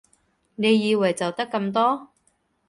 [0.55, 2.09] 你以為就得咁多？